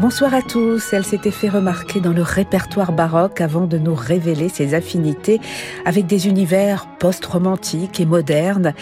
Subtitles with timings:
[0.00, 0.94] Bonsoir à tous.
[0.94, 5.42] Elle s'était fait remarquer dans le répertoire baroque avant de nous révéler ses affinités
[5.84, 8.72] avec des univers post-romantiques et modernes.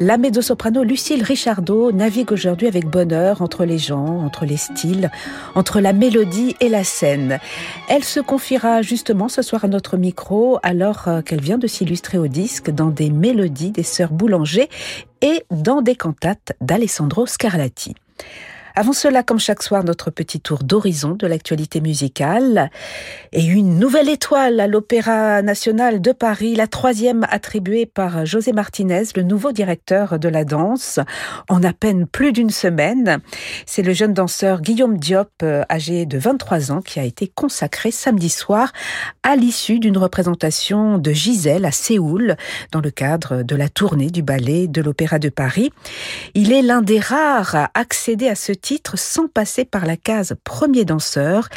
[0.00, 5.12] La mezzo-soprano Lucille Richardot navigue aujourd'hui avec bonheur entre les gens, entre les styles,
[5.54, 7.38] entre la mélodie et la scène.
[7.88, 12.18] Elle se confiera justement ce soir à notre micro alors euh, qu'elle vient de s'illustrer
[12.18, 14.68] au disque dans des mélodies des sœurs Boulanger
[15.22, 17.94] et dans des cantates d'Alessandro Scarlatti.
[18.76, 22.72] Avant cela, comme chaque soir, notre petit tour d'horizon de l'actualité musicale
[23.30, 29.04] et une nouvelle étoile à l'Opéra national de Paris, la troisième attribuée par José Martinez,
[29.14, 30.98] le nouveau directeur de la danse,
[31.48, 33.20] en à peine plus d'une semaine.
[33.64, 37.92] C'est le jeune danseur Guillaume Diop, euh, âgé de 23 ans, qui a été consacré
[37.92, 38.72] samedi soir
[39.22, 42.36] à l'issue d'une représentation de Gisèle à Séoul
[42.72, 45.70] dans le cadre de la tournée du ballet de l'Opéra de Paris.
[46.34, 48.50] Il est l'un des rares à accéder à ce
[48.94, 51.48] sans passer par la case premier danseur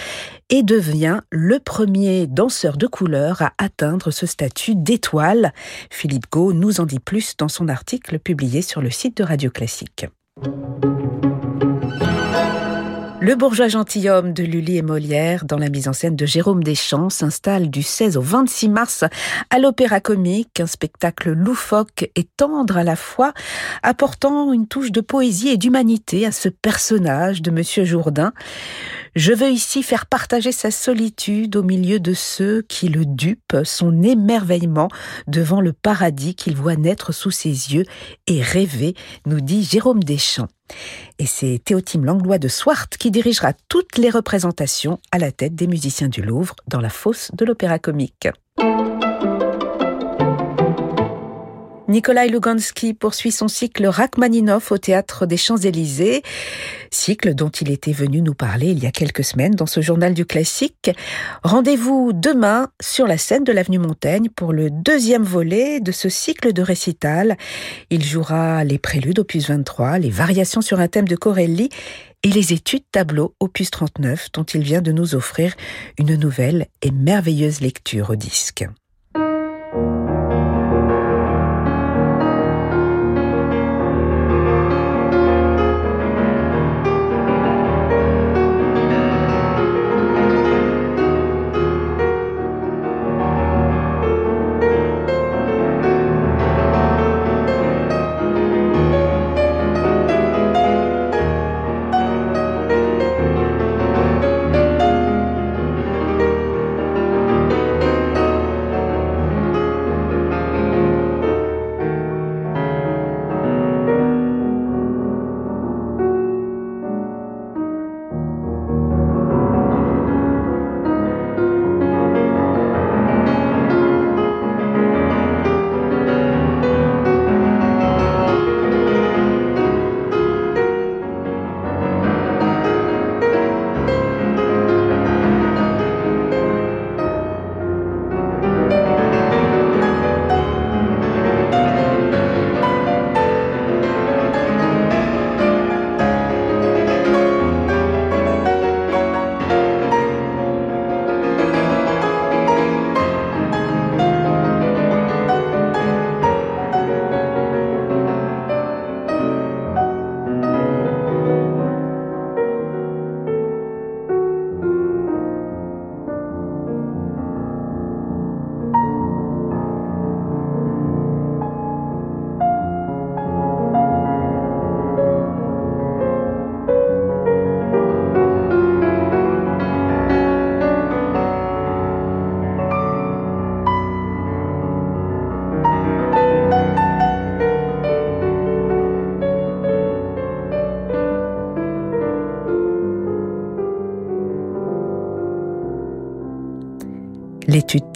[0.49, 5.53] et devient le premier danseur de couleur à atteindre ce statut d'étoile.
[5.89, 9.49] Philippe Gau nous en dit plus dans son article publié sur le site de Radio
[9.49, 10.05] Classique.
[13.27, 17.09] Le bourgeois gentilhomme de Lully et Molière, dans la mise en scène de Jérôme Deschamps,
[17.09, 19.03] s'installe du 16 au 26 mars
[19.49, 23.33] à l'Opéra Comique, un spectacle loufoque et tendre à la fois,
[23.83, 28.31] apportant une touche de poésie et d'humanité à ce personnage de Monsieur Jourdain.
[29.17, 34.03] Je veux ici faire partager sa solitude au milieu de ceux qui le dupent, son
[34.03, 34.89] émerveillement
[35.25, 37.85] devant le paradis qu'il voit naître sous ses yeux
[38.27, 38.93] et rêver,
[39.25, 40.49] nous dit Jérôme Deschamps.
[41.17, 45.65] Et c'est Théotime Langlois de Swart qui dirigera toutes les représentations à la tête des
[45.65, 48.27] musiciens du Louvre dans la fosse de l'Opéra Comique.
[51.87, 56.21] Nikolai Lugansky poursuit son cycle Rachmaninoff au théâtre des Champs-Élysées,
[56.91, 60.13] cycle dont il était venu nous parler il y a quelques semaines dans ce journal
[60.13, 60.91] du classique.
[61.43, 66.51] Rendez-vous demain sur la scène de l'avenue Montaigne pour le deuxième volet de ce cycle
[66.51, 67.37] de récital.
[67.89, 71.69] Il jouera les préludes opus 23, les variations sur un thème de Corelli
[72.23, 75.53] et les études tableau opus 39 dont il vient de nous offrir
[75.97, 78.65] une nouvelle et merveilleuse lecture au disque.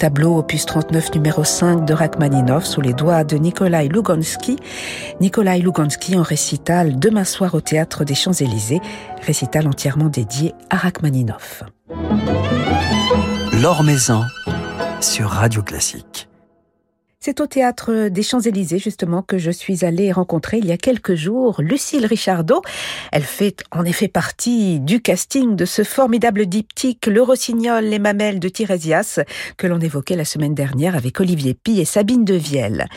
[0.01, 4.57] Tableau opus 39 numéro 5 de Rachmaninoff sous les doigts de Nikolai Lugansky.
[5.19, 8.81] Nikolai Lugansky en récital demain soir au théâtre des Champs-Élysées,
[9.21, 11.61] récital entièrement dédié à Rachmaninoff.
[13.61, 14.23] L'Or Maison
[15.01, 16.30] sur Radio Classique.
[17.23, 21.13] C'est au théâtre des Champs-Élysées, justement, que je suis allée rencontrer il y a quelques
[21.13, 22.63] jours Lucille Richardot.
[23.11, 28.39] Elle fait en effet partie du casting de ce formidable diptyque Le Rossignol, les mamelles
[28.39, 29.19] de Tirésias,
[29.57, 32.87] que l'on évoquait la semaine dernière avec Olivier Pi et Sabine Devielle.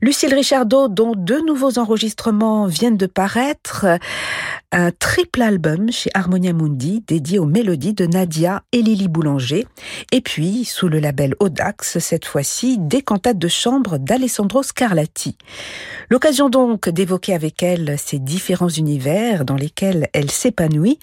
[0.00, 3.86] Lucille Richardot, dont deux nouveaux enregistrements viennent de paraître,
[4.70, 9.66] un triple album chez Harmonia Mundi dédié aux mélodies de Nadia et Lily Boulanger,
[10.12, 15.36] et puis, sous le label Audax, cette fois-ci, des cantates de chambre d'Alessandro Scarlatti.
[16.10, 20.98] L'occasion donc d'évoquer avec elle ces différents univers dans lesquels elle s'épanouit.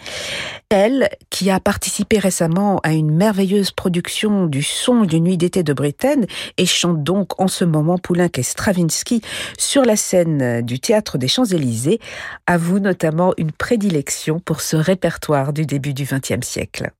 [0.70, 5.74] Elle, qui a participé récemment à une merveilleuse production du son d'une nuit d'été de
[5.74, 6.26] Bretagne
[6.58, 9.22] et chante donc en ce moment Poulenc et Stravinsky
[9.58, 12.00] sur la scène du théâtre des Champs-Élysées,
[12.48, 16.92] avoue notamment une prédilection pour ce répertoire du début du XXe siècle.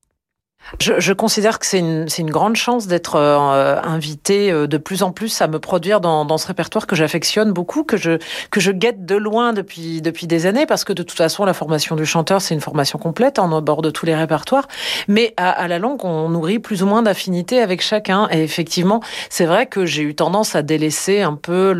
[0.80, 5.04] Je, je, considère que c'est une, une, grande chance d'être euh, invité euh, de plus
[5.04, 8.18] en plus à me produire dans, dans ce répertoire que j'affectionne beaucoup, que je,
[8.50, 11.54] que je guette de loin depuis, depuis des années, parce que de toute façon, la
[11.54, 14.68] formation du chanteur, c'est une formation complète, on aborde tous les répertoires,
[15.08, 18.28] mais à, à la longue, on nourrit plus ou moins d'affinités avec chacun.
[18.32, 21.74] Et effectivement, c'est vrai que j'ai eu tendance à délaisser un peu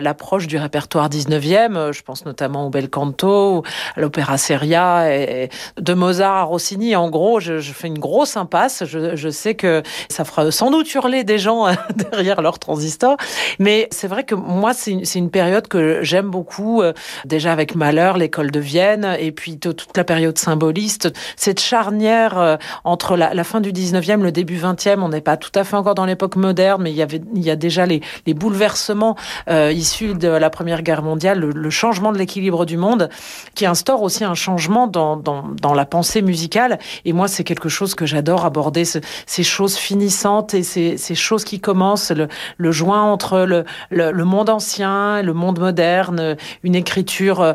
[0.00, 3.64] l'approche du répertoire 19e, je pense notamment au bel canto,
[3.96, 6.96] à l'opéra seria, et, de Mozart à Rossini.
[6.96, 8.84] En gros, je, je fais une grosse impasse.
[8.84, 11.72] Je, sais que ça fera sans doute hurler des gens euh,
[12.10, 13.16] derrière leur transistor,
[13.58, 16.92] mais c'est vrai que moi, c'est une, période que j'aime beaucoup, euh,
[17.24, 22.56] déjà avec Malheur, l'école de Vienne, et puis toute la période symboliste, cette charnière euh,
[22.84, 25.94] entre la, fin du 19e, le début 20e, on n'est pas tout à fait encore
[25.94, 28.00] dans l'époque moderne, mais il y avait, il y a déjà les,
[28.34, 29.16] bouleversements
[29.48, 33.08] euh, issus de la Première Guerre mondiale, le, changement de l'équilibre du monde,
[33.54, 37.68] qui instaure aussi un changement dans, dans, dans la pensée musicale, et moi, c'est quelque
[37.68, 42.10] chose que j'aime j'adore aborder ce, ces choses finissantes et ces, ces choses qui commencent,
[42.10, 42.28] le,
[42.58, 47.52] le joint entre le, le, le, monde ancien le monde moderne, une écriture euh,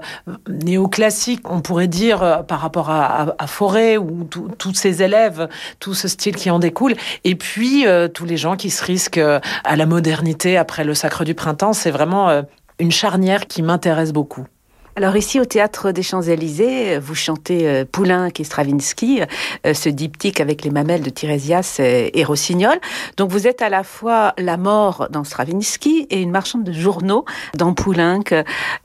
[0.49, 4.27] néoclassique, on pourrait dire, euh, par rapport à, à, à Forêt ou
[4.57, 5.47] tous ses élèves,
[5.79, 6.95] tout ce style qui en découle.
[7.23, 10.95] Et puis, euh, tous les gens qui se risquent euh, à la modernité après le
[10.95, 12.41] sacre du printemps, c'est vraiment
[12.79, 14.47] une charnière qui m'intéresse beaucoup.
[14.97, 19.21] Alors ici au théâtre des Champs-Élysées, vous chantez euh, Poulenc et Stravinsky,
[19.65, 22.77] euh, ce diptyque avec les mamelles de Tirésias et Rossignol.
[23.17, 27.25] Donc vous êtes à la fois la mort dans Stravinsky et une marchande de journaux
[27.55, 28.23] dans Poulenc.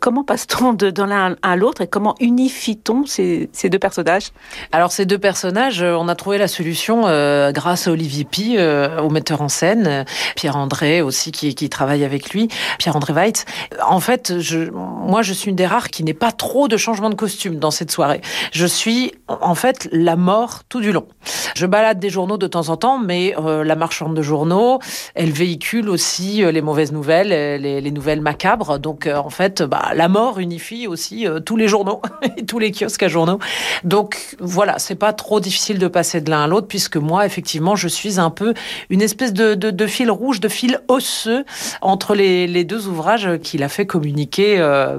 [0.00, 4.32] Comment passe-t-on de, l'un à l'autre et comment unifie-t-on ces, deux personnages?
[4.72, 9.00] Alors ces deux personnages, on a trouvé la solution euh, grâce à Olivier Pi, euh,
[9.00, 10.04] au metteur en scène,
[10.34, 12.48] Pierre-André aussi qui, qui, travaille avec lui,
[12.78, 13.44] Pierre-André Weitz.
[13.86, 17.10] En fait, je, moi je suis une des rares qui n'est pas trop de changement
[17.10, 18.20] de costume dans cette soirée.
[18.52, 21.06] Je suis en fait la mort tout du long.
[21.54, 24.78] Je balade des journaux de temps en temps, mais euh, la marchande de journaux,
[25.14, 28.78] elle véhicule aussi euh, les mauvaises nouvelles, euh, les, les nouvelles macabres.
[28.78, 32.00] Donc en fait, bah, la mort unifie aussi tous les journaux
[32.36, 33.38] et tous les kiosques à journaux.
[33.84, 37.76] Donc voilà, c'est pas trop difficile de passer de l'un à l'autre, puisque moi, effectivement,
[37.76, 38.54] je suis un peu
[38.88, 41.44] une espèce de, fil rouge, de fil osseux
[41.80, 44.58] entre les, deux ouvrages qu'il a fait communiquer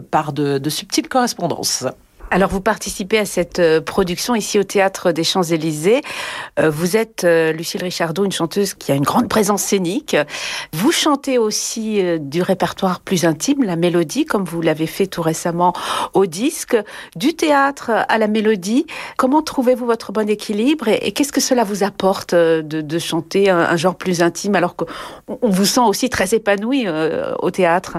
[0.09, 1.93] par de, de subtiles correspondances.
[2.33, 6.01] Alors vous participez à cette euh, production ici au théâtre des Champs-Élysées.
[6.61, 10.15] Euh, vous êtes euh, Lucille Richardot, une chanteuse qui a une grande présence scénique.
[10.71, 15.73] Vous chantez aussi du répertoire plus intime, la mélodie, comme vous l'avez fait tout récemment
[16.13, 16.77] au disque,
[17.17, 18.85] du théâtre à la mélodie.
[19.17, 23.95] Comment trouvez-vous votre bon équilibre et, qu'est-ce que cela vous apporte de, chanter un, genre
[23.95, 24.87] plus intime alors qu'on
[25.41, 26.87] vous sent aussi très épanoui
[27.39, 27.97] au théâtre?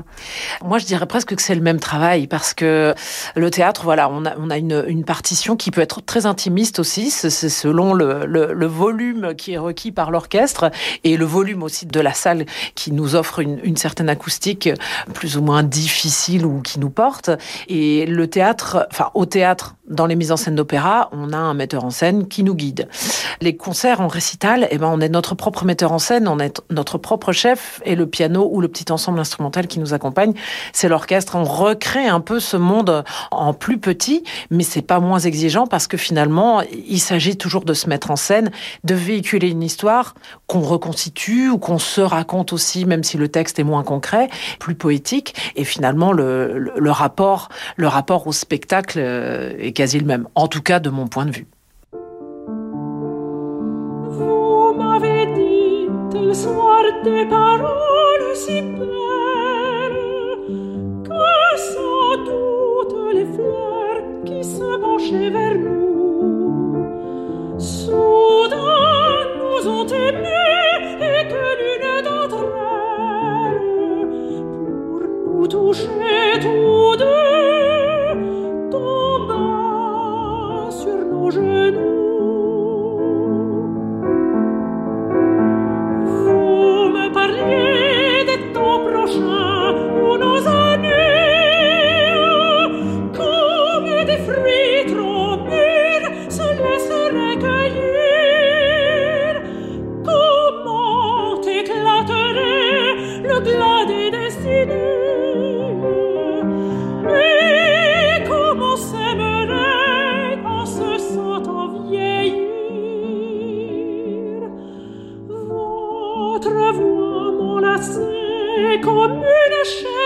[0.64, 2.94] Moi, je dirais presque que c'est le même travail parce que
[3.36, 7.30] le théâtre, voilà, on on a, une, partition qui peut être très intimiste aussi, c'est
[7.30, 10.70] selon le, volume qui est requis par l'orchestre
[11.04, 14.70] et le volume aussi de la salle qui nous offre une, une, certaine acoustique
[15.12, 17.30] plus ou moins difficile ou qui nous porte.
[17.68, 21.54] Et le théâtre, enfin au théâtre, dans les mises en scène d'opéra, on a un
[21.54, 22.88] metteur en scène qui nous guide.
[23.40, 26.62] Les concerts en récital, eh ben, on est notre propre metteur en scène, on est
[26.70, 30.32] notre propre chef et le piano ou le petit ensemble instrumental qui nous accompagne,
[30.72, 31.36] c'est l'orchestre.
[31.36, 35.66] On recrée un peu ce monde en plus petit aussi, mais c'est pas moins exigeant
[35.66, 38.50] parce que finalement, il s'agit toujours de se mettre en scène,
[38.84, 40.14] de véhiculer une histoire
[40.46, 44.28] qu'on reconstitue ou qu'on se raconte aussi, même si le texte est moins concret,
[44.58, 45.34] plus poétique.
[45.56, 50.62] Et finalement, le, rapport, le rapport au spectacle euh, est quasi le même, en tout
[50.62, 51.46] cas de mon point de vue.
[54.10, 56.82] Vous m'avez dit soir
[57.30, 59.01] paroles si belles
[65.10, 66.86] vers nous.
[67.58, 72.44] Soudain nous ont émus et que l'une d'entre
[73.48, 73.60] elles,
[74.84, 75.02] pour
[75.34, 81.71] nous toucher tous deux, tomba sur nos genoux.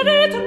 [0.07, 0.46] veneto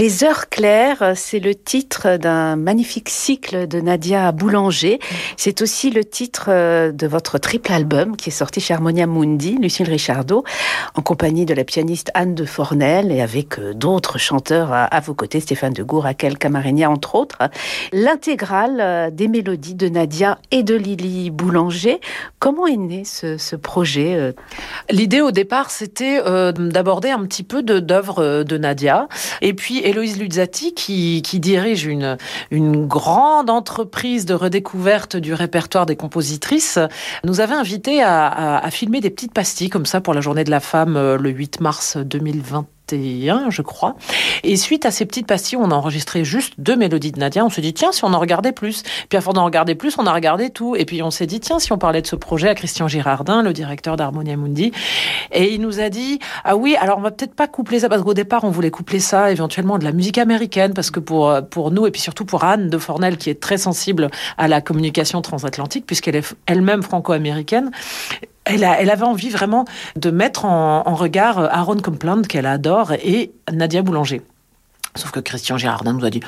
[0.00, 0.48] Les heures
[1.14, 4.98] c'est le titre d'un magnifique cycle de Nadia Boulanger.
[5.38, 9.56] C'est aussi le titre euh, de votre triple album qui est sorti chez Harmonia Mundi,
[9.56, 10.44] Lucille Richardot,
[10.94, 15.14] en compagnie de la pianiste Anne de Fornel et avec euh, d'autres chanteurs à, vos
[15.14, 17.38] côtés, Stéphane de Gour, Raquel Camarenia, entre autres.
[17.92, 22.00] L'intégrale euh, des mélodies de Nadia et de Lily Boulanger.
[22.38, 24.34] Comment est né ce, projet
[24.90, 26.20] L'idée au départ, c'était
[26.52, 29.08] d'aborder un petit peu d'œuvres de, Nadia
[29.42, 30.18] et puis Héloïse
[30.50, 32.16] qui, dirige une,
[32.86, 36.78] grande entreprise de redécouverte du répertoire des compositrices,
[37.24, 40.50] nous avait invité à, à filmer des petites pastilles comme ça pour la journée de
[40.50, 41.96] la femme euh, le 8 mars
[42.96, 43.96] 2020 je crois.
[44.42, 47.44] Et suite à ces petites pastilles, on a enregistré juste deux mélodies de Nadia.
[47.44, 48.82] On s'est dit, tiens, si on en regardait plus.
[49.08, 50.76] Puis à force d'en regarder plus, on a regardé tout.
[50.76, 53.42] Et puis on s'est dit, tiens, si on parlait de ce projet à Christian Girardin,
[53.42, 54.72] le directeur d'Harmonia Mundi.
[55.32, 58.02] Et il nous a dit, ah oui, alors on va peut-être pas coupler ça, parce
[58.02, 61.70] qu'au départ, on voulait coupler ça éventuellement de la musique américaine, parce que pour, pour
[61.70, 65.22] nous, et puis surtout pour Anne de Fornel, qui est très sensible à la communication
[65.22, 67.70] transatlantique, puisqu'elle est elle-même franco-américaine,
[68.44, 69.64] elle, avait envie vraiment
[69.96, 74.22] de mettre en, regard Aaron Copland, qu'elle adore, et Nadia Boulanger.
[74.96, 76.20] Sauf que Christian Girardin nous a dit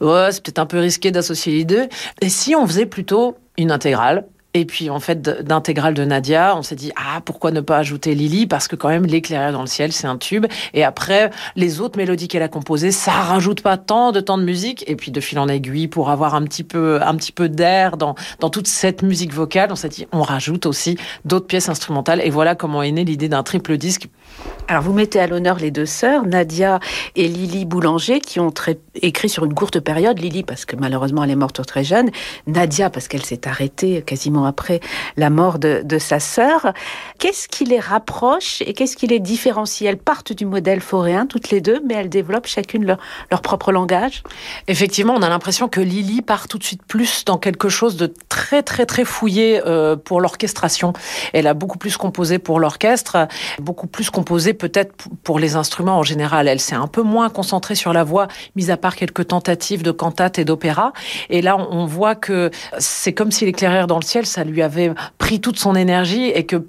[0.00, 1.88] Ouais, c'est peut-être un peu risqué d'associer les deux.
[2.22, 4.24] Et si on faisait plutôt une intégrale
[4.54, 8.14] et puis en fait d'intégrale de Nadia, on s'est dit ah pourquoi ne pas ajouter
[8.14, 8.46] Lily?
[8.46, 10.46] Parce que quand même l'éclaireur dans le ciel c'est un tube.
[10.72, 14.44] Et après les autres mélodies qu'elle a composées ça rajoute pas tant de temps de
[14.44, 14.84] musique.
[14.86, 17.96] Et puis de fil en aiguille pour avoir un petit peu un petit peu d'air
[17.96, 22.22] dans dans toute cette musique vocale on s'est dit on rajoute aussi d'autres pièces instrumentales.
[22.24, 24.08] Et voilà comment est née l'idée d'un triple disque
[24.68, 26.78] alors vous mettez à l'honneur les deux sœurs, Nadia
[27.16, 28.52] et Lily Boulanger, qui ont
[29.00, 30.18] écrit sur une courte période.
[30.18, 32.10] Lily parce que malheureusement elle est morte très jeune,
[32.46, 34.80] Nadia parce qu'elle s'est arrêtée quasiment après
[35.16, 36.74] la mort de, sa sœur.
[37.18, 39.88] Qu'est-ce qui les rapproche et qu'est-ce qui les différencie?
[39.88, 44.22] Elles partent du modèle foréen toutes les deux, mais elles développent chacune leur, propre langage?
[44.68, 48.12] Effectivement, on a l'impression que Lily part tout de suite plus dans quelque chose de
[48.28, 50.92] très très très fouillé euh, pour l'orchestration.
[51.32, 53.28] Elle a beaucoup plus composé pour l'orchestre,
[53.58, 56.48] beaucoup plus composé peut-être pour les instruments en général.
[56.48, 59.90] Elle s'est un peu moins concentrée sur la voix, mis à part quelques tentatives de
[59.90, 60.92] cantate et d'opéra.
[61.30, 64.92] Et là, on voit que c'est comme si l'éclaireur dans le ciel, ça lui avait
[65.18, 66.66] pris toute son énergie et que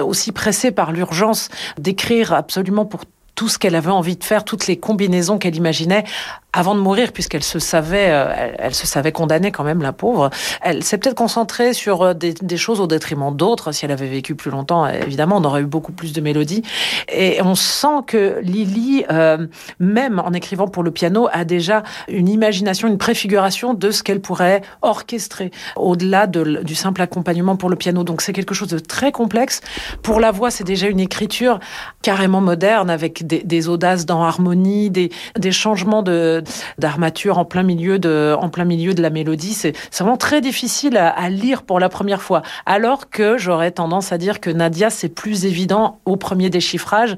[0.00, 3.04] aussi pressée par l'urgence d'écrire absolument pour
[3.34, 6.04] tout ce qu'elle avait envie de faire, toutes les combinaisons qu'elle imaginait,
[6.52, 10.28] avant de mourir, puisqu'elle se savait, euh, elle, se savait condamnée quand même, la pauvre.
[10.60, 13.72] Elle s'est peut-être concentrée sur euh, des, choses au détriment d'autres.
[13.72, 16.62] Si elle avait vécu plus longtemps, évidemment, on aurait eu beaucoup plus de mélodies.
[17.10, 19.46] Et on sent que Lily, euh,
[19.80, 24.20] même en écrivant pour le piano, a déjà une imagination, une préfiguration de ce qu'elle
[24.20, 28.04] pourrait orchestrer au-delà de, du simple accompagnement pour le piano.
[28.04, 29.62] Donc c'est quelque chose de très complexe.
[30.02, 31.60] Pour la voix, c'est déjà une écriture
[32.02, 35.10] carrément moderne avec des, audaces dans harmonie, des
[35.52, 36.41] changements de
[36.78, 39.54] d'armature en plein milieu de, en plein milieu de la mélodie.
[39.54, 42.42] C'est vraiment très difficile à, lire pour la première fois.
[42.66, 47.16] Alors que j'aurais tendance à dire que Nadia, c'est plus évident au premier déchiffrage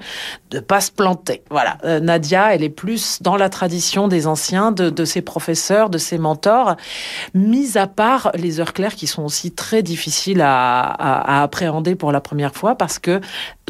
[0.51, 1.43] de pas se planter.
[1.51, 1.79] Voilà.
[1.85, 6.19] Euh, Nadia, elle est plus dans la tradition des anciens, de, ses professeurs, de ses
[6.19, 6.77] mentors,
[7.35, 12.13] mis à part les heures claires qui sont aussi très difficiles à, à appréhender pour
[12.13, 13.21] la première fois parce que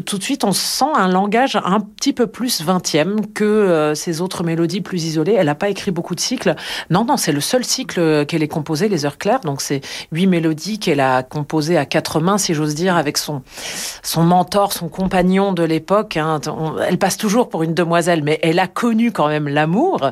[0.03, 4.19] tout de suite, on sent un langage un petit peu plus vingtième que euh, ces
[4.19, 5.33] autres mélodies plus isolées.
[5.33, 6.55] Elle n'a pas écrit beaucoup de cycles.
[6.89, 9.39] Non, non, c'est le seul cycle qu'elle ait composé, Les Heures Claires.
[9.39, 13.41] Donc, c'est huit mélodies qu'elle a composées à quatre mains, si j'ose dire, avec son,
[14.03, 16.17] son mentor, son compagnon de l'époque.
[16.17, 16.41] Hein.
[16.87, 20.11] Elle passe toujours pour une demoiselle, mais elle a connu quand même l'amour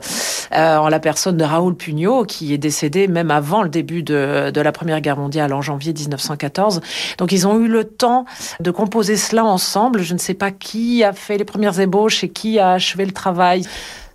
[0.54, 4.50] euh, en la personne de Raoul Pugnot, qui est décédé même avant le début de,
[4.50, 6.80] de la Première Guerre mondiale en janvier 1914.
[7.18, 8.26] Donc, ils ont eu le temps
[8.62, 12.30] de composer cela ensemble je ne sais pas qui a fait les premières ébauches et
[12.30, 13.66] qui a achevé le travail.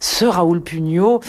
[0.00, 1.21] Ce Raoul Pugnot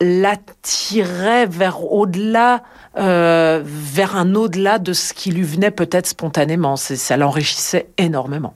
[0.00, 2.62] l'attirait vers au-delà,
[2.96, 6.76] euh, vers un au-delà de ce qui lui venait peut-être spontanément.
[6.76, 8.54] Ça l'enrichissait énormément.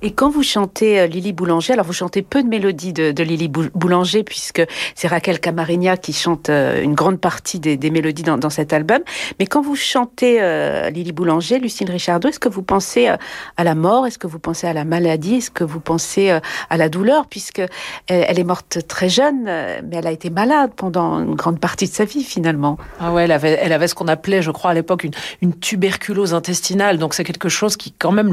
[0.00, 3.48] Et quand vous chantez euh, Lily Boulanger, alors vous chantez peu de mélodies de, Lily
[3.48, 4.62] Boulanger, puisque
[4.94, 9.00] c'est Raquel Camarigna qui chante euh, une grande partie des, mélodies dans, cet album.
[9.40, 13.74] Mais quand vous chantez euh, Lily Boulanger, Lucille Richardot, est-ce que vous pensez à la
[13.74, 14.06] mort?
[14.06, 15.36] Est-ce que vous pensez à la maladie?
[15.36, 17.26] Est-ce que vous pensez à la douleur?
[17.26, 17.62] Puisque
[18.06, 21.92] elle, est morte très jeune, mais elle a été malade pendant une grande partie de
[21.92, 22.78] sa vie finalement.
[23.00, 23.32] Ah ouais, elle
[23.72, 25.08] avait, ce qu'on appelait, je crois à l'époque,
[25.42, 26.98] une, tuberculose intestinale.
[26.98, 28.32] Donc c'est quelque chose qui quand même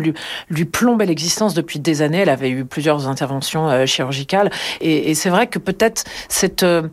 [0.49, 2.19] lui plombait l'existence depuis des années.
[2.19, 4.51] Elle avait eu plusieurs interventions euh, chirurgicales.
[4.81, 6.63] Et, c'est vrai que peut-être cette...
[6.63, 6.83] Euh,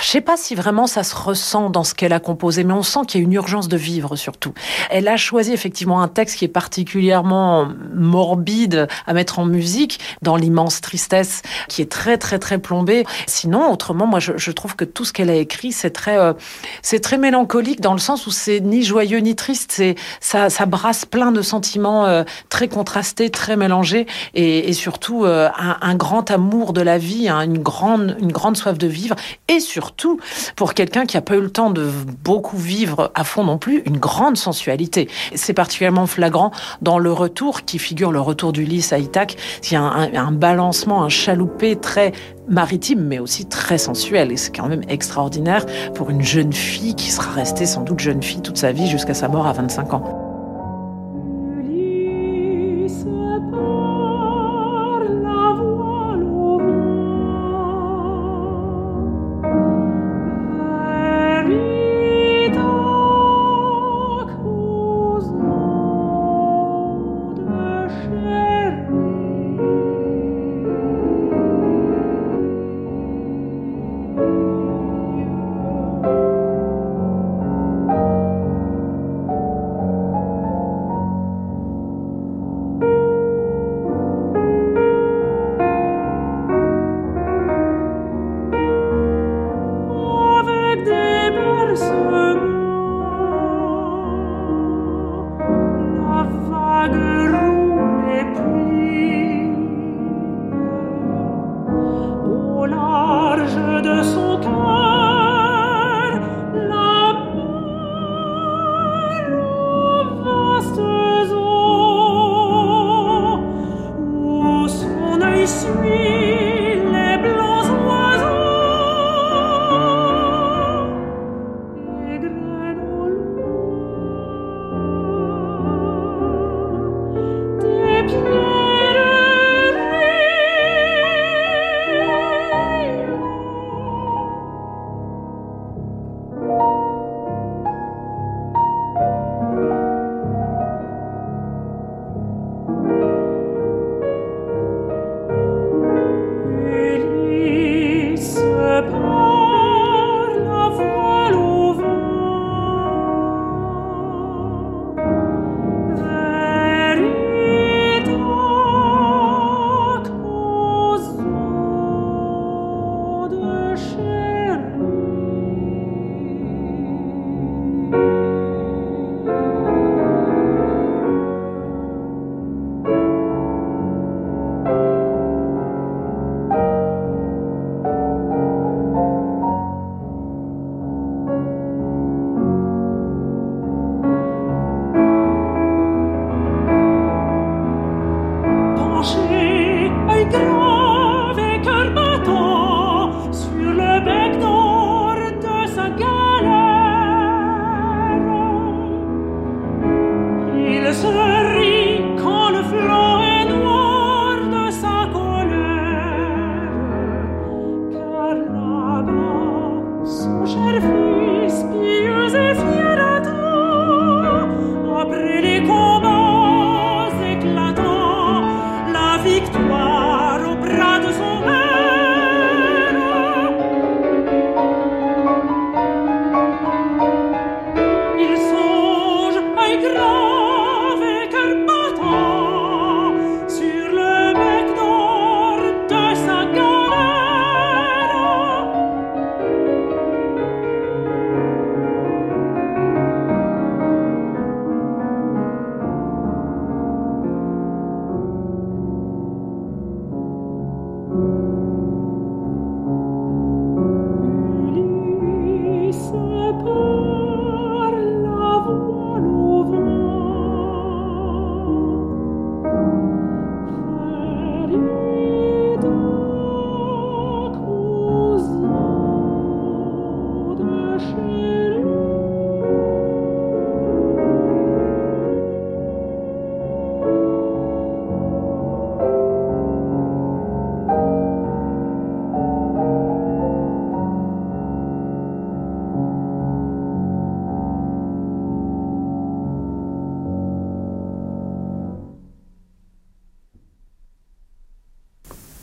[0.00, 2.82] je sais pas si vraiment ça se ressent dans ce qu'elle a composé, mais on
[2.82, 4.54] sent qu'il y a une urgence de vivre surtout.
[4.90, 10.36] Elle a choisi effectivement un texte qui est particulièrement morbide à mettre en musique, dans
[10.36, 13.04] l'immense tristesse qui est très très très plombée.
[13.26, 16.32] Sinon, autrement, moi je, trouve que tout ce qu'elle a écrit, c'est très, euh,
[16.80, 19.72] c'est très mélancolique dans le sens où c'est ni joyeux ni triste.
[19.72, 23.81] C'est ça, ça brasse plein de sentiments très contrastés, très mélangés
[24.34, 28.78] et, surtout euh, un, grand amour de la vie, hein, une, grande, une grande soif
[28.78, 29.16] de vivre
[29.48, 30.18] et surtout
[30.56, 31.88] pour quelqu'un qui n'a pas eu le temps de
[32.24, 35.08] beaucoup vivre à fond non plus, une grande sensualité.
[35.34, 39.36] C'est particulièrement flagrant dans le retour qui figure le retour d'Ulysse à Ithaque.
[39.70, 42.12] Il a un, un balancement, un chaloupé très
[42.48, 44.32] maritime, mais aussi très sensuel.
[44.32, 48.22] Et c'est quand même extraordinaire pour une jeune fille qui sera restée sans doute jeune
[48.22, 50.31] fille toute sa vie jusqu'à sa mort à 25 ans.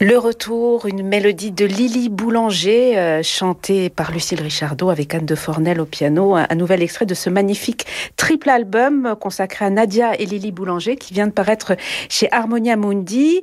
[0.01, 5.35] Le retour, une mélodie de Lily Boulanger, euh, chantée par Lucille Richardot avec Anne de
[5.35, 6.35] Fornel au piano.
[6.35, 7.85] Un, nouvel extrait de ce magnifique
[8.15, 11.75] triple album consacré à Nadia et Lily Boulanger qui vient de paraître
[12.07, 13.41] chez Harmonia Mundi.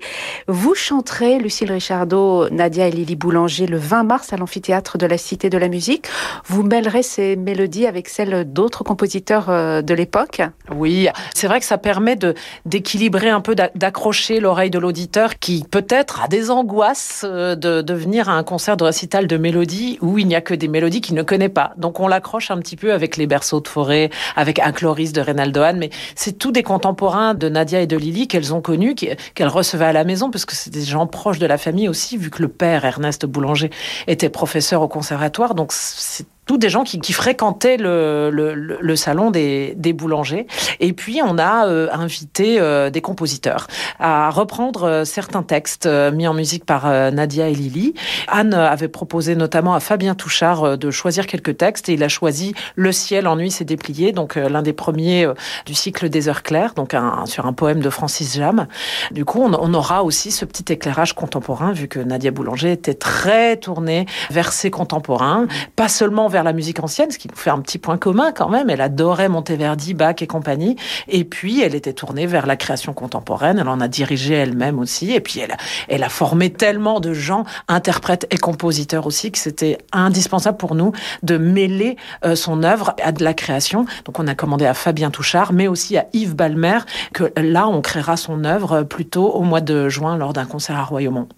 [0.48, 5.18] Vous chanterez, Lucille Richardot, Nadia et Lily Boulanger, le 20 mars à l'amphithéâtre de la
[5.18, 6.06] Cité de la Musique.
[6.46, 10.40] Vous mêlerez ces mélodies avec celles d'autres compositeurs euh, de l'époque
[10.74, 12.16] Oui, c'est vrai que ça permet
[12.64, 18.28] d'équilibrer un peu, d'accrocher l'oreille de l'auditeur qui peut-être a des angoisses euh, de, venir
[18.28, 21.14] à un concert de récital de mélodies où il n'y a que des mélodies qu'il
[21.14, 21.72] ne connaît pas.
[21.76, 25.20] Donc on l'accroche un petit peu avec les berceaux de forêt, avec un chloris de
[25.20, 28.94] Reynaldo Hahn, mais c'est tous des contemporains de Nadia et de Lily qu'elles ont connus,
[28.94, 32.16] qu'elles recevaient à la maison, parce que c'est des gens proches de la famille aussi,
[32.16, 33.70] vu que le père, Ernest Boulanger,
[34.06, 35.54] était professeur au conservatoire.
[35.54, 40.46] Donc c'est tous des gens qui, qui fréquentaient le, le, le, salon des, des, boulangers.
[40.78, 43.66] Et puis, on a euh, invité euh, des compositeurs
[43.98, 47.94] à reprendre euh, certains textes mis en musique par Nadia et Lily.
[48.28, 52.54] Anne avait proposé notamment à Fabien Touchard de choisir quelques textes et il a choisi
[52.76, 55.26] Le ciel en nuit s'est déplié, donc l'un des premiers
[55.64, 58.66] du cycle des heures claires, donc un, sur un poème de Francis Jam.
[59.10, 62.94] Du coup, on, on aura aussi ce petit éclairage contemporain, vu que Nadia Boulanger était
[62.94, 67.34] très tournée vers ses contemporains, pas seulement vers vers la musique ancienne, ce qui nous
[67.34, 68.68] fait un petit point commun quand même.
[68.68, 70.76] Elle adorait Monteverdi, Bach et compagnie.
[71.08, 73.58] Et puis, elle était tournée vers la création contemporaine.
[73.58, 75.12] Elle en a dirigé elle-même aussi.
[75.12, 75.40] Et puis,
[75.88, 80.92] elle a, formé tellement de gens, interprètes et compositeurs aussi, que c'était indispensable pour nous
[81.22, 81.96] de mêler
[82.26, 83.86] euh, son œuvre à de la création.
[84.04, 86.80] Donc, on a commandé à Fabien Touchard, mais aussi à Yves Balmer,
[87.14, 90.84] que là, on créera son œuvre plutôt au mois de juin lors d'un concert à
[90.84, 91.28] Royaumont.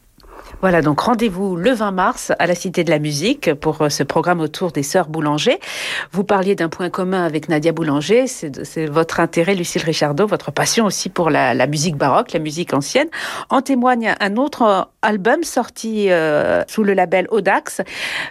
[0.61, 4.03] Voilà, donc rendez-vous le 20 mars à la Cité de la Musique pour euh, ce
[4.03, 5.61] programme autour des Sœurs Boulanger.
[6.11, 10.87] Vous parliez d'un point commun avec Nadia Boulanger, c'est votre intérêt, Lucille Richardot, votre passion
[10.87, 13.09] aussi pour la, musique baroque, la musique ancienne.
[13.51, 17.83] En témoigne un autre euh, album sorti euh, sous le label Audax,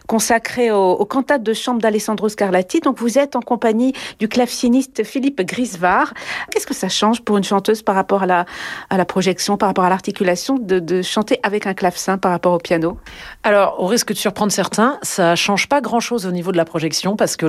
[0.07, 2.81] consacré aux, cantates de chambre d'Alessandro Scarlatti.
[2.81, 6.13] Donc vous êtes en compagnie du claveciniste Philippe Grisvar.
[6.51, 8.45] Qu'est-ce que ça change pour une chanteuse par rapport à la,
[8.89, 12.06] à la projection, par rapport à l'articulation, de, de chanter avec un clavecin?
[12.15, 12.97] Par rapport au piano
[13.43, 17.17] Alors, au risque de surprendre certains, ça change pas grand-chose au niveau de la projection
[17.17, 17.45] parce que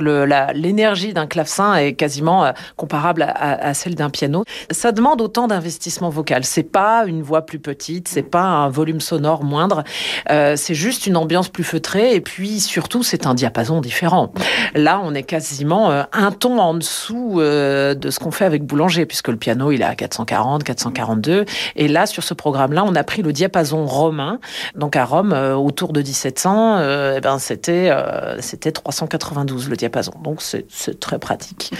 [0.53, 4.43] l'énergie d'un clavecin est quasiment euh, comparable à, celle d'un piano.
[4.71, 6.43] Ça demande autant d'investissement vocal.
[6.43, 9.83] C'est pas une voix plus petite, c'est pas un volume sonore moindre.
[10.29, 14.33] Euh, c'est juste une ambiance plus feutrée et puis surtout c'est un diapason différent.
[14.73, 19.05] Là, on est quasiment euh, un ton en dessous de ce qu'on fait avec Boulanger
[19.05, 21.45] puisque le piano il est à 440, 442
[21.75, 24.39] et là sur ce programme-là, on a pris le diapason romain
[24.75, 29.75] donc à Rome, euh, autour de 1700, euh, eh ben c'était euh, c'était 392 le
[29.75, 30.13] diapason.
[30.23, 31.71] Donc c'est très pratique.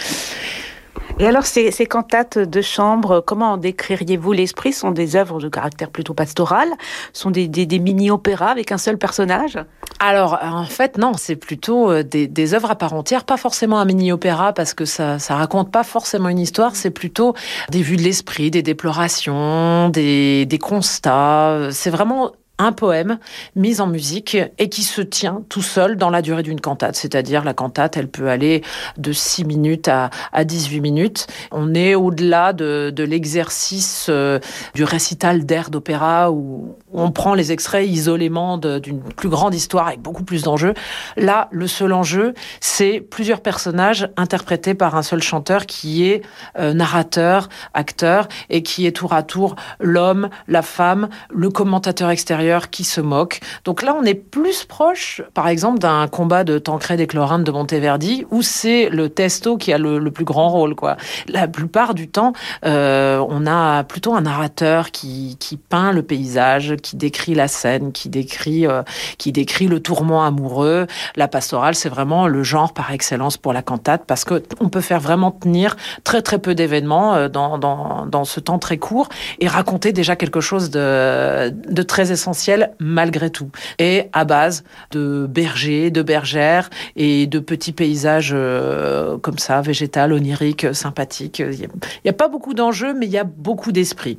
[1.18, 4.72] Et alors, ces, ces, cantates de chambre, comment en décririez-vous l'esprit?
[4.72, 6.68] Sont des œuvres de caractère plutôt pastoral
[7.12, 9.58] Sont des, des, des mini-opéras avec un seul personnage?
[9.98, 13.84] Alors, en fait, non, c'est plutôt des, des, œuvres à part entière, pas forcément un
[13.84, 17.34] mini-opéra parce que ça, ça raconte pas forcément une histoire, c'est plutôt
[17.70, 21.68] des vues de l'esprit, des déplorations, des constats.
[21.70, 23.18] C'est vraiment un poème
[23.56, 26.94] mis en musique et qui se tient tout seul dans la durée d'une cantate.
[26.94, 28.62] C'est-à-dire la cantate, elle peut aller
[28.98, 31.26] de 6 minutes à, à 18 minutes.
[31.50, 34.38] On est au-delà de, l'exercice euh,
[34.74, 40.00] du récital d'air d'opéra où on prend les extraits isolément d'une plus grande histoire avec
[40.00, 40.74] beaucoup plus d'enjeux.
[41.16, 46.22] Là, le seul enjeu, c'est plusieurs personnages interprétés par un seul chanteur qui est
[46.58, 52.49] euh, narrateur, acteur et qui est tour à tour l'homme, la femme, le commentateur extérieur
[52.70, 53.40] qui se moque.
[53.64, 57.50] Donc là, on est plus proche, par exemple, d'un combat de Tancred et Chlorinde de
[57.50, 60.74] Monteverdi, où c'est le testo qui a le, plus grand rôle.
[60.74, 60.96] Quoi.
[61.28, 62.32] La plupart du temps,
[62.64, 65.36] euh, on a plutôt un narrateur qui,
[65.68, 68.82] peint le paysage, qui décrit la scène, qui décrit, euh,
[69.18, 70.86] qui décrit le tourment amoureux.
[71.16, 74.80] La pastorale, c'est vraiment le genre par excellence pour la cantate, parce que on peut
[74.80, 79.08] faire vraiment tenir très très peu d'événements euh, dans, dans, dans ce temps très court
[79.38, 82.29] et raconter déjà quelque chose de, de très essentiel
[82.78, 83.50] malgré tout.
[83.78, 90.12] Et à base de bergers, de bergères et de petits paysages euh, comme ça, végétal,
[90.12, 91.40] oniriques, sympathiques.
[91.40, 91.68] Il
[92.04, 94.18] n'y a, pas beaucoup d'enjeux, mais il y a beaucoup d'esprit.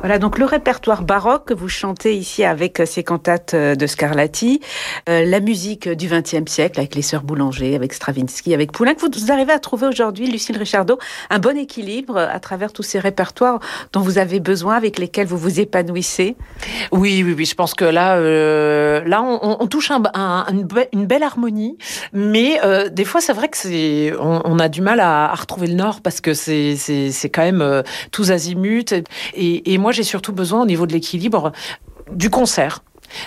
[0.00, 4.60] Voilà donc le répertoire baroque que vous chantez ici avec ces cantates euh, de Scarlatti,
[5.08, 8.94] euh, la musique du XXe siècle avec les sœurs Boulanger, avec Stravinsky, avec Poulenc.
[9.00, 10.98] Vous arrivez à trouver aujourd'hui, Lucille Richardot,
[11.30, 13.58] un bon équilibre à travers tous ces répertoires
[13.92, 16.36] dont vous avez besoin, avec lesquels vous vous épanouissez?
[16.92, 17.44] Oui, oui, oui.
[17.44, 20.46] Je pense que là, euh, là, on, touche un, un,
[20.92, 21.78] une, belle harmonie,
[22.12, 26.00] mais euh, des fois, c'est vrai que on, a du mal à, retrouver le nord
[26.00, 26.76] parce que c'est,
[27.32, 28.94] quand même euh, tous azimuts
[29.34, 31.52] et moi, j'ai surtout besoin au niveau de l'équilibre
[32.12, 32.82] du concert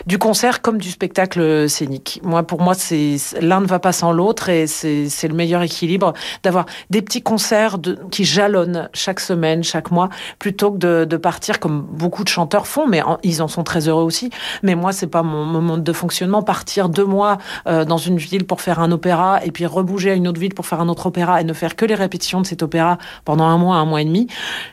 [0.06, 2.20] du concert comme du spectacle scénique.
[2.24, 6.14] Moi, pour moi, c'est l'un ne va pas sans l'autre et c'est le meilleur équilibre
[6.44, 7.78] d'avoir des petits concerts
[8.12, 12.68] qui jalonnent chaque semaine, chaque mois, plutôt que de, de partir comme beaucoup de chanteurs
[12.68, 14.30] font, mais ils en sont très heureux aussi.
[14.64, 16.42] Mais moi, c'est pas mon, mon, mode de fonctionnement.
[16.42, 17.38] Partir deux mois
[17.68, 20.54] euh, dans une ville pour faire un opéra et puis rebouger à une autre ville
[20.54, 23.46] pour faire un autre opéra et ne faire que les répétitions de cet opéra pendant
[23.46, 24.28] un mois, un mois et demi,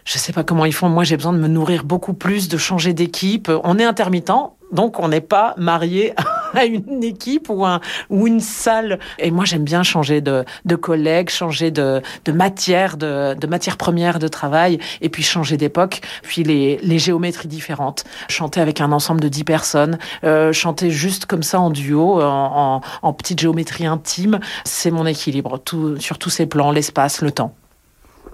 [0.05, 0.89] je sais pas comment ils font.
[0.89, 3.51] Moi, j'ai besoin de me nourrir beaucoup plus, de changer d'équipe.
[3.65, 4.31] On est intermittent,
[4.73, 6.13] donc, on n'est pas marié
[6.55, 8.99] à une équipe ou, un, ou une salle.
[9.19, 13.77] Et moi, j'aime bien changer de, de collègues, changer de, de matière, de, de matière
[13.77, 18.05] première de travail, et puis changer d'époque, puis les, les géométries différentes.
[18.29, 22.81] Chanter avec un ensemble de dix personnes, euh, chanter juste comme ça en duo, en,
[22.81, 27.31] en, en petite géométrie intime, c'est mon équilibre, tout, sur tous ces plans, l'espace, le
[27.31, 27.55] temps.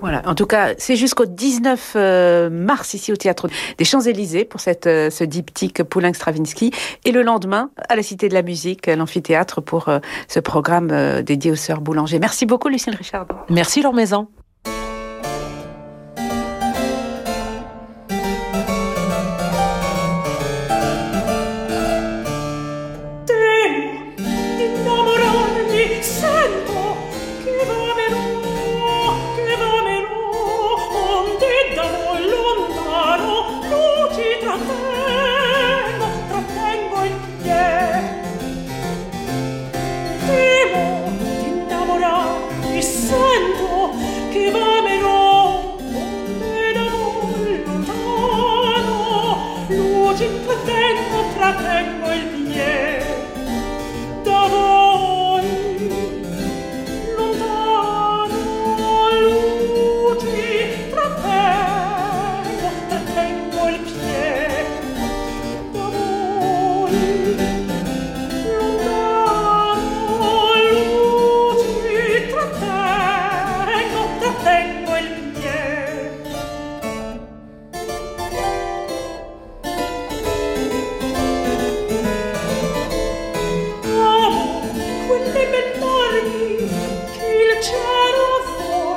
[0.02, 4.60] Voilà, en tout cas, c'est jusqu'au 19 euh, mars ici au théâtre des Champs-Élysées pour
[4.60, 6.72] cette, euh, ce diptyque Poulenc-Stravinsky
[7.04, 11.52] et le lendemain à la Cité de la Musique, l'amphithéâtre pour euh, ce programme dédié
[11.52, 12.18] aux sœurs Boulanger.
[12.18, 13.28] Merci beaucoup Lucille Richard.
[13.48, 14.26] Merci Laure Maison.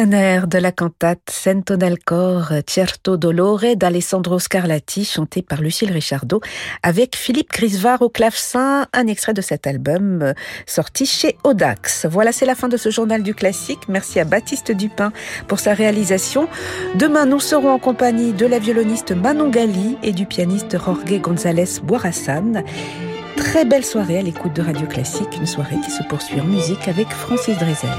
[0.00, 5.90] Un air de la cantate Sento nel cor Certo dolore d'Alessandro Scarlatti, chanté par Lucille
[5.90, 6.40] Richardot,
[6.84, 10.34] avec Philippe Grisvar au clavecin, un extrait de cet album euh,
[10.66, 12.06] sorti chez Audax.
[12.08, 13.88] Voilà, c'est la fin de ce journal du classique.
[13.88, 15.12] Merci à Baptiste Dupin
[15.48, 16.48] pour sa réalisation.
[16.94, 21.80] Demain, nous serons en compagnie de la violoniste Manon Gali et du pianiste Jorge González
[21.82, 22.62] Boirassan.
[23.36, 26.86] Très belle soirée à l'écoute de Radio Classique, une soirée qui se poursuit en musique
[26.86, 27.90] avec Francis Drezel.